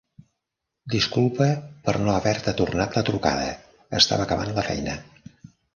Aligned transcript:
Disculpa 0.93 1.49
per 1.89 1.95
no 2.07 2.15
haver-te 2.15 2.55
tornat 2.63 2.99
la 3.01 3.07
trucada. 3.11 3.47
Estava 4.01 4.29
acabant 4.31 4.55
la 4.59 4.71
feina. 4.73 5.03